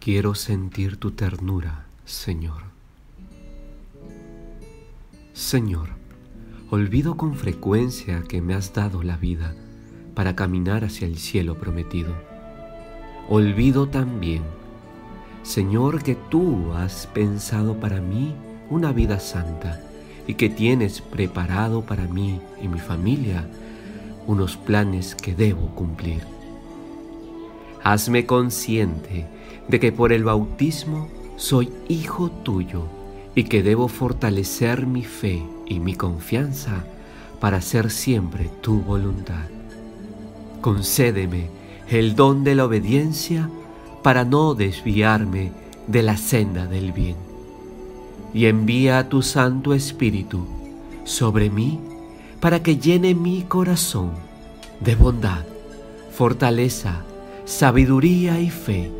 Quiero 0.00 0.36
sentir 0.36 0.96
tu 0.96 1.10
ternura, 1.10 1.86
Señor. 2.04 2.62
Señor, 5.32 5.88
olvido 6.70 7.16
con 7.16 7.34
frecuencia 7.34 8.22
que 8.22 8.40
me 8.40 8.54
has 8.54 8.72
dado 8.72 9.02
la 9.02 9.16
vida 9.16 9.54
para 10.14 10.36
caminar 10.36 10.84
hacia 10.84 11.08
el 11.08 11.18
cielo 11.18 11.58
prometido. 11.58 12.14
Olvido 13.28 13.88
también, 13.88 14.42
Señor, 15.42 16.02
que 16.04 16.14
tú 16.14 16.72
has 16.74 17.08
pensado 17.08 17.80
para 17.80 18.00
mí 18.00 18.34
una 18.70 18.92
vida 18.92 19.18
santa 19.18 19.80
y 20.28 20.34
que 20.34 20.48
tienes 20.48 21.00
preparado 21.00 21.82
para 21.82 22.04
mí 22.06 22.40
y 22.62 22.68
mi 22.68 22.78
familia 22.78 23.48
unos 24.28 24.56
planes 24.56 25.16
que 25.16 25.34
debo 25.34 25.74
cumplir. 25.74 26.37
Hazme 27.88 28.26
consciente 28.26 29.24
de 29.66 29.80
que 29.80 29.92
por 29.92 30.12
el 30.12 30.22
bautismo 30.22 31.08
soy 31.36 31.72
hijo 31.88 32.30
tuyo 32.30 32.82
y 33.34 33.44
que 33.44 33.62
debo 33.62 33.88
fortalecer 33.88 34.86
mi 34.86 35.04
fe 35.04 35.42
y 35.64 35.80
mi 35.80 35.94
confianza 35.94 36.84
para 37.40 37.56
hacer 37.56 37.90
siempre 37.90 38.50
tu 38.60 38.82
voluntad. 38.82 39.46
Concédeme 40.60 41.48
el 41.88 42.14
don 42.14 42.44
de 42.44 42.56
la 42.56 42.66
obediencia 42.66 43.48
para 44.02 44.26
no 44.26 44.52
desviarme 44.52 45.52
de 45.86 46.02
la 46.02 46.18
senda 46.18 46.66
del 46.66 46.92
bien. 46.92 47.16
Y 48.34 48.44
envía 48.44 49.08
tu 49.08 49.22
Santo 49.22 49.72
Espíritu 49.72 50.46
sobre 51.04 51.48
mí 51.48 51.80
para 52.38 52.62
que 52.62 52.76
llene 52.76 53.14
mi 53.14 53.44
corazón 53.44 54.10
de 54.80 54.94
bondad, 54.94 55.46
fortaleza, 56.10 57.02
sabiduría 57.48 58.38
y 58.40 58.50
fe 58.50 58.92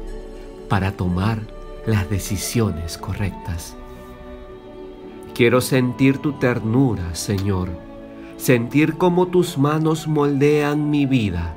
para 0.71 0.93
tomar 0.93 1.39
las 1.85 2.09
decisiones 2.09 2.97
correctas. 2.97 3.77
Quiero 5.35 5.61
sentir 5.61 6.17
tu 6.17 6.33
ternura, 6.33 7.15
Señor, 7.15 7.69
sentir 8.39 8.95
cómo 8.95 9.27
tus 9.27 9.59
manos 9.59 10.09
moldean 10.09 10.89
mi 10.89 11.05
vida 11.05 11.55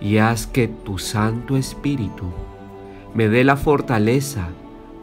y 0.00 0.16
haz 0.16 0.48
que 0.48 0.66
tu 0.66 0.98
Santo 0.98 1.56
Espíritu 1.56 2.26
me 3.14 3.28
dé 3.28 3.44
la 3.44 3.56
fortaleza 3.56 4.48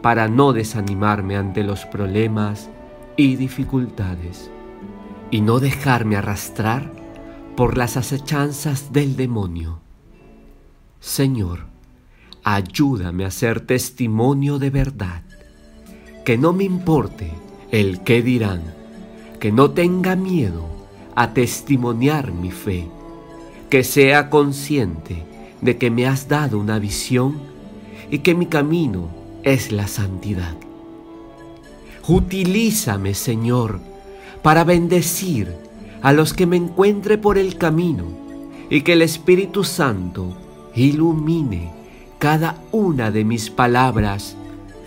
para 0.01 0.27
no 0.27 0.51
desanimarme 0.51 1.37
ante 1.37 1.63
los 1.63 1.85
problemas 1.85 2.69
y 3.15 3.37
dificultades 3.37 4.51
y 5.31 5.39
no 5.39 5.61
dejarme 5.61 6.17
arrastrar 6.17 6.91
por 7.55 7.77
las 7.77 7.95
acechanzas 7.95 8.91
del 8.91 9.15
demonio. 9.15 9.86
Señor, 10.99 11.65
ayúdame 12.43 13.25
a 13.25 13.31
ser 13.31 13.61
testimonio 13.61 14.57
de 14.57 14.69
verdad, 14.69 15.21
que 16.25 16.37
no 16.37 16.53
me 16.53 16.63
importe 16.63 17.31
el 17.71 18.01
qué 18.01 18.21
dirán, 18.21 18.61
que 19.39 19.51
no 19.51 19.71
tenga 19.71 20.15
miedo 20.15 20.65
a 21.15 21.33
testimoniar 21.33 22.31
mi 22.31 22.51
fe, 22.51 22.87
que 23.69 23.83
sea 23.83 24.29
consciente 24.29 25.23
de 25.61 25.77
que 25.77 25.91
me 25.91 26.07
has 26.07 26.27
dado 26.27 26.59
una 26.59 26.79
visión 26.79 27.39
y 28.09 28.19
que 28.19 28.33
mi 28.33 28.47
camino 28.47 29.09
es 29.43 29.71
la 29.71 29.87
santidad. 29.87 30.55
Utilízame, 32.07 33.13
Señor, 33.13 33.79
para 34.41 34.63
bendecir 34.63 35.53
a 36.01 36.13
los 36.13 36.33
que 36.33 36.45
me 36.45 36.57
encuentre 36.57 37.17
por 37.17 37.37
el 37.37 37.57
camino 37.57 38.05
y 38.69 38.81
que 38.81 38.93
el 38.93 39.01
Espíritu 39.01 39.63
Santo 39.63 40.35
ilumine 40.77 41.71
cada 42.19 42.57
una 42.71 43.11
de 43.11 43.23
mis 43.23 43.49
palabras, 43.49 44.35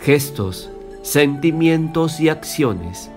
gestos, 0.01 0.71
sentimientos 1.03 2.21
y 2.21 2.29
acciones, 2.29 3.11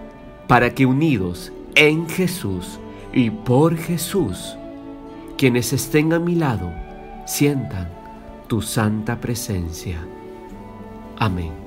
para 0.47 0.73
que 0.73 0.85
unidos 0.85 1.51
en 1.75 2.07
Jesús 2.09 2.79
y 3.11 3.29
por 3.29 3.77
Jesús, 3.77 4.55
quienes 5.37 5.73
estén 5.73 6.13
a 6.13 6.19
mi 6.19 6.35
lado 6.35 6.71
sientan 7.25 7.89
tu 8.47 8.61
santa 8.61 9.19
presencia. 9.19 9.99
Amén. 11.17 11.62